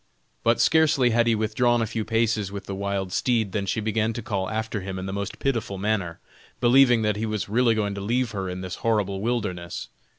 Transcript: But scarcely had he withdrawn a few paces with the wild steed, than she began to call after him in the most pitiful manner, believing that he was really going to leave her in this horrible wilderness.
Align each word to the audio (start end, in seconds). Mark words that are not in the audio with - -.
But 0.43 0.59
scarcely 0.59 1.11
had 1.11 1.27
he 1.27 1.35
withdrawn 1.35 1.79
a 1.79 1.85
few 1.85 2.03
paces 2.03 2.51
with 2.51 2.65
the 2.65 2.73
wild 2.73 3.11
steed, 3.13 3.51
than 3.51 3.67
she 3.67 3.79
began 3.79 4.13
to 4.13 4.23
call 4.23 4.49
after 4.49 4.81
him 4.81 4.97
in 4.97 5.05
the 5.05 5.13
most 5.13 5.37
pitiful 5.37 5.77
manner, 5.77 6.19
believing 6.59 7.03
that 7.03 7.17
he 7.17 7.27
was 7.27 7.47
really 7.47 7.75
going 7.75 7.93
to 7.93 8.01
leave 8.01 8.31
her 8.31 8.49
in 8.49 8.61
this 8.61 8.77
horrible 8.77 9.21
wilderness. 9.21 9.89